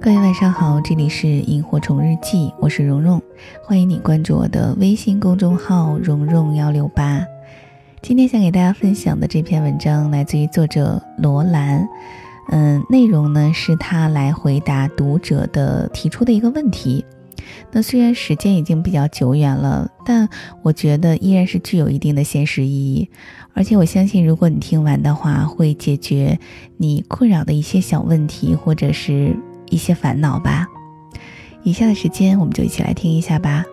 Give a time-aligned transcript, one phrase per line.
[0.00, 3.20] 各位晚上好，这里是萤火虫日记，我是蓉蓉，
[3.64, 7.26] 欢迎你关注我的微信公众号蓉蓉幺六八。
[8.00, 11.86] 今天想给大家分享的这篇文章来自于作者罗兰，
[12.50, 17.04] 嗯，内容呢是他来回答读者的提出的一个问题。
[17.72, 20.28] 那虽然时间已经比较久远了，但
[20.62, 23.10] 我觉得依然是具有一定的现实意义。
[23.52, 26.38] 而且我相信，如果你听完的话，会解决
[26.76, 29.36] 你困扰的一些小问题，或者是。
[29.70, 30.66] 一些烦恼吧。
[31.62, 33.64] 以下的时间，我们就一起来听一下吧。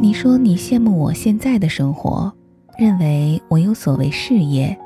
[0.00, 2.32] 你说你羡慕我现在的生活，
[2.78, 4.76] 认为我有所谓事业，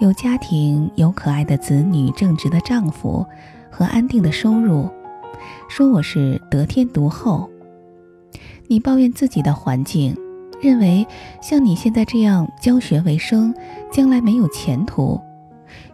[0.00, 3.24] 有家庭，有可爱的子女，正直的丈夫。
[3.74, 4.88] 和安定的收入，
[5.68, 7.50] 说我是得天独厚。
[8.68, 10.16] 你抱怨自己的环境，
[10.62, 11.04] 认为
[11.42, 13.52] 像你现在这样教学为生，
[13.90, 15.20] 将来没有前途，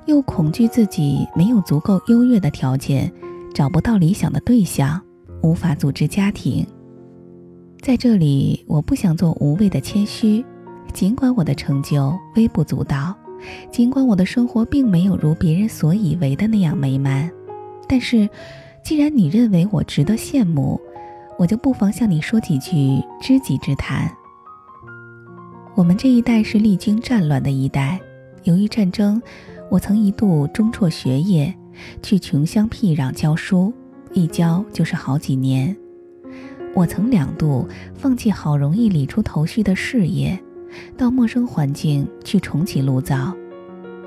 [0.05, 3.11] 又恐惧自己没有足够优越的条件，
[3.55, 5.01] 找不到理想的对象，
[5.43, 6.67] 无法组织家庭。
[7.81, 10.45] 在这里，我不想做无谓的谦虚，
[10.93, 13.17] 尽管我的成就微不足道，
[13.73, 17.31] 尽管我的生活并没有如别人所以为的那样美满。
[17.91, 18.31] 但是，
[18.85, 20.81] 既然你认为我值得羡慕，
[21.37, 24.09] 我就不妨向你说几句知己之谈。
[25.75, 28.01] 我们这一代是历经战乱的一代，
[28.45, 29.21] 由于战争，
[29.69, 31.53] 我曾一度中辍学业，
[32.01, 33.73] 去穷乡僻壤教书，
[34.13, 35.77] 一教就是好几年。
[36.77, 37.67] 我曾两度
[37.97, 40.39] 放弃好容易理出头绪的事业，
[40.97, 43.35] 到陌生环境去重启炉灶。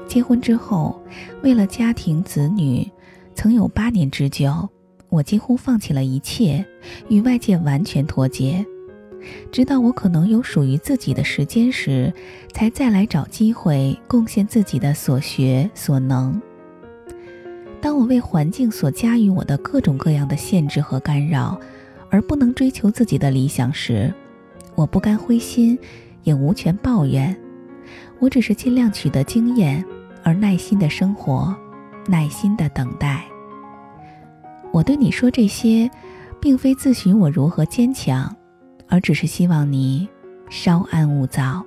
[0.08, 1.03] 结婚之后，
[1.44, 2.90] 为了家庭子女。
[3.36, 4.70] 曾有八年之久，
[5.09, 6.66] 我几乎放弃了一切，
[7.09, 8.66] 与外界完全脱节，
[9.52, 12.13] 直到我可能有属于自己的时间时，
[12.53, 16.41] 才再来找机会贡献自己的所学所能。
[17.81, 21.59] 当我为环境所加于我的各种各样的限制和干扰，
[22.09, 24.13] 而不能追求自己的理想时，
[24.75, 25.78] 我不甘灰心，
[26.24, 27.36] 也无权抱怨。
[28.19, 29.84] 我只是尽量取得经验，
[30.24, 31.53] 而耐心的生活。
[32.06, 33.32] 耐心的等待。
[34.73, 35.88] 我对你说这些，
[36.41, 38.35] 并非自诩我如何坚强，
[38.88, 40.09] 而只是希望你
[40.50, 41.63] 稍安勿躁。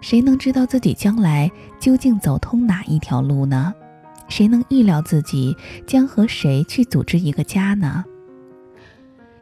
[0.00, 3.74] 谁能知道自己将来究竟走通哪一条路呢？
[4.26, 5.54] 谁能预料自己
[5.86, 8.02] 将和谁去组织一个家呢？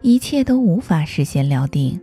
[0.03, 2.01] 一切都无法事先料定，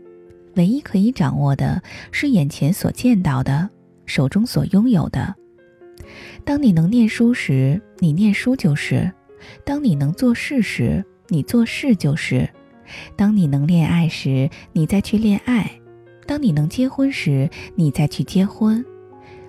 [0.56, 3.70] 唯一可以掌握的是眼前所见到的，
[4.06, 5.36] 手中所拥有的。
[6.46, 9.12] 当你能念书时，你念书就是；
[9.64, 12.48] 当你能做事时，你做事就是；
[13.16, 15.64] 当你能恋爱时，你再去恋爱；
[16.26, 18.84] 当你能结婚时，你再去结婚。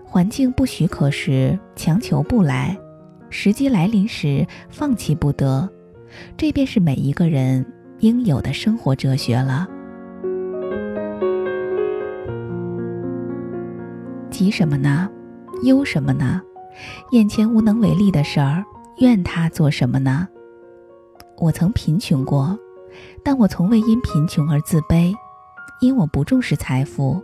[0.05, 2.77] 环境不许可时，强求不来；
[3.31, 5.69] 时机来临时，放弃不得。
[6.37, 7.65] 这便是每一个人
[8.01, 9.69] 应有的生活哲学了。
[14.31, 15.11] 急什么呢？
[15.65, 16.41] 忧什么呢？
[17.11, 18.65] 眼前无能为力的事儿，
[18.99, 20.27] 怨他做什么呢？
[21.37, 22.59] 我曾贫穷过，
[23.25, 25.15] 但我从未因贫穷而自卑，
[25.81, 27.23] 因我不重视财富，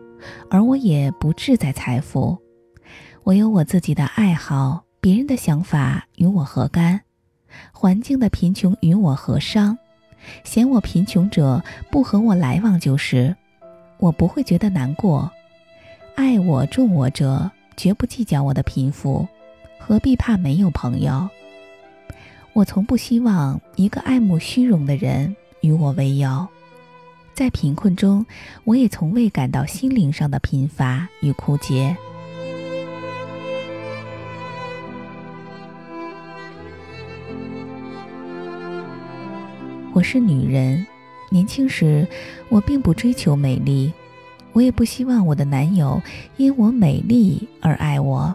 [0.48, 2.38] 而我也不志在财富。
[3.24, 7.00] 我有我自己的爱好，别人的想法与我何干？
[7.72, 9.76] 环境的贫穷与我何伤？
[10.44, 13.34] 嫌我贫穷者不和我来往就是，
[13.98, 15.28] 我不会觉得难过。
[16.14, 19.26] 爱我重我者绝不计较我的贫富。
[19.78, 21.28] 何必怕没有朋友？
[22.54, 26.46] 我从不希望一个爱慕虚荣的人与我为友。
[27.34, 28.24] 在贫困中，
[28.62, 31.96] 我也从未感到心灵上的贫乏与枯竭。
[39.92, 40.86] 我是女人，
[41.30, 42.06] 年轻时
[42.48, 43.92] 我并不追求美丽，
[44.52, 46.00] 我也不希望我的男友
[46.36, 48.32] 因我美丽而爱我。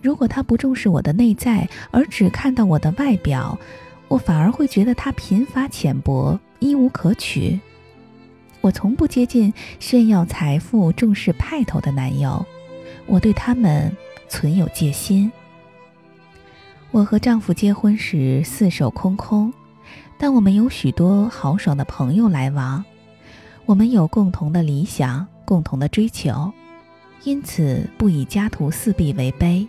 [0.00, 3.58] 如果他不重视我的内在，而只看到我的外表，
[4.06, 7.58] 我反而会觉得他贫乏浅薄，一无可取。
[8.60, 12.44] 我从不接近炫耀财富、重视派头的男友，
[13.06, 13.94] 我对他们
[14.28, 15.30] 存有戒心。
[16.90, 19.52] 我和丈夫结婚时四手空空，
[20.16, 22.84] 但我们有许多豪爽的朋友来往，
[23.66, 26.52] 我们有共同的理想、共同的追求，
[27.24, 29.66] 因此不以家徒四壁为悲。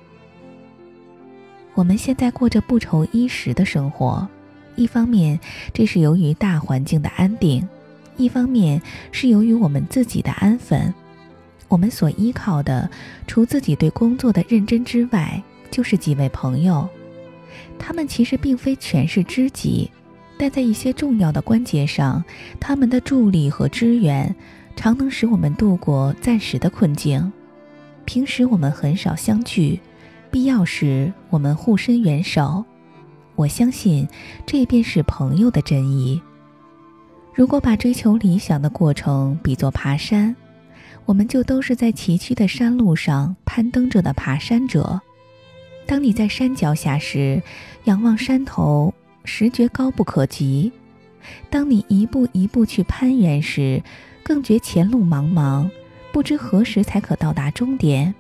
[1.80, 4.28] 我们现在过着不愁衣食的生活，
[4.76, 5.40] 一方面，
[5.72, 7.66] 这是由于大环境的安定；
[8.18, 8.82] 一方面
[9.14, 10.94] 是由于我们自己的安分。
[11.70, 12.90] 我们所依靠的，
[13.28, 15.42] 除自己对工作的认真之外，
[15.72, 16.86] 就是几位朋友。
[17.78, 19.90] 他们其实并非全是知己，
[20.38, 22.22] 但在一些重要的关节上，
[22.60, 24.36] 他们的助力和支援，
[24.76, 27.32] 常能使我们度过暂时的困境。
[28.04, 29.80] 平时我们很少相聚，
[30.32, 32.64] 必要时我们互伸援手。
[33.36, 34.08] 我相信，
[34.46, 36.22] 这便是朋友的真意。
[37.34, 40.36] 如果把追求理想的过程比作爬山，
[41.06, 45.00] 我们就都是在崎岖的山路上攀登着的爬山者。
[45.86, 47.42] 当你在山脚下时，
[47.86, 48.94] 仰望山头，
[49.24, 50.72] 实觉高不可及；
[51.50, 53.82] 当你一步一步去攀援时，
[54.22, 55.70] 更觉前路茫茫，
[56.12, 58.14] 不知何时才可到达终点。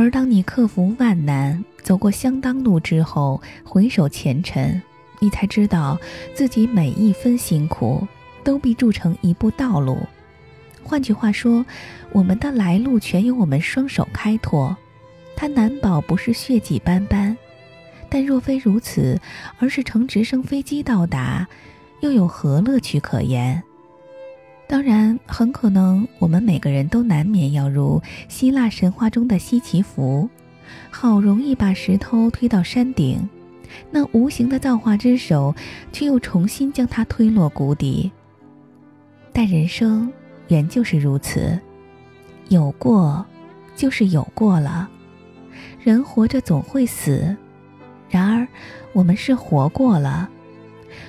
[0.00, 4.80] 而当你克服万难，走过相当路之后，回首前尘，
[5.18, 5.98] 你才知道
[6.34, 8.08] 自己每一分辛苦
[8.42, 9.98] 都必铸成一步道路。
[10.82, 11.66] 换句话说，
[12.12, 14.74] 我们的来路全由我们双手开拓，
[15.36, 17.36] 它难保不是血迹斑斑。
[18.08, 19.20] 但若非如此，
[19.58, 21.46] 而是乘直升飞机到达，
[22.00, 23.62] 又有何乐趣可言？
[24.70, 30.30] 当然，很可能我们每个人都难免要如希腊神话中的西奇福，
[30.92, 33.28] 好容易把石头推到山顶，
[33.90, 35.52] 那无形的造化之手
[35.90, 38.12] 却又重新将它推落谷底。
[39.32, 40.08] 但人生
[40.46, 41.58] 原就是如此，
[42.48, 43.26] 有过
[43.74, 44.88] 就是有过了。
[45.82, 47.36] 人活着总会死，
[48.08, 48.46] 然而
[48.92, 50.30] 我们是活过了。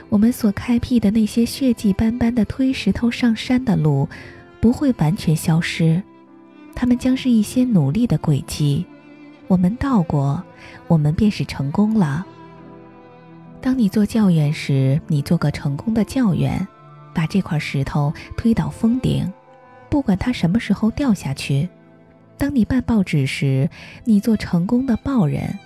[0.09, 4.07] 我们所开辟的那些血迹斑斑的推石头上山的路，
[4.59, 6.01] 不会完全消失，
[6.75, 8.85] 它们将是一些努力的轨迹。
[9.47, 10.41] 我们到过，
[10.87, 12.25] 我们便是成功了。
[13.61, 16.67] 当你做教员时，你做个成功的教员，
[17.13, 19.31] 把这块石头推到峰顶，
[19.89, 21.67] 不管它什么时候掉下去；
[22.37, 23.69] 当你办报纸时，
[24.03, 25.59] 你做成功的报人，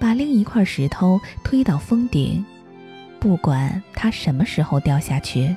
[0.00, 2.44] 把另一块石头推到峰顶。
[3.18, 5.54] 不管它什么时候掉下去，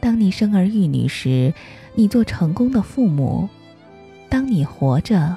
[0.00, 1.52] 当你生儿育女时，
[1.94, 3.48] 你做成功的父母；
[4.28, 5.36] 当你活着，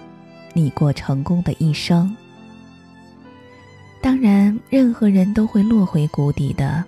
[0.54, 2.16] 你过成功的一生。
[4.02, 6.84] 当然，任何人都会落回谷底的，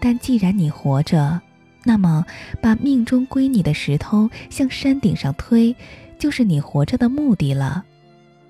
[0.00, 1.40] 但既然你活着，
[1.84, 2.24] 那么
[2.60, 5.74] 把命中归你的石头向山顶上推，
[6.18, 7.84] 就是你活着的目的了。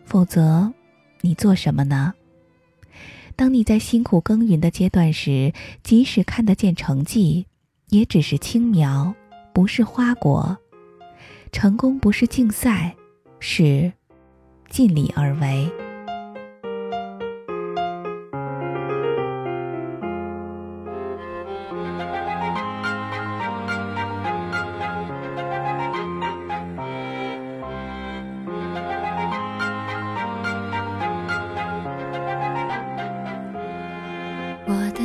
[0.05, 0.73] 否则，
[1.21, 2.15] 你做什么呢？
[3.39, 5.53] 当你在辛苦耕耘的阶段时，
[5.85, 7.47] 即使看得见成绩，
[7.89, 9.15] 也只是青苗，
[9.55, 10.59] 不是花果。
[11.53, 12.97] 成功不是竞赛，
[13.39, 13.93] 是
[14.69, 15.71] 尽力而为。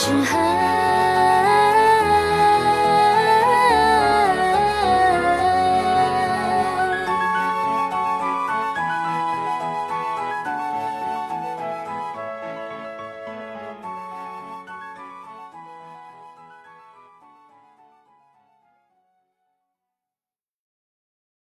[0.00, 0.57] 是海。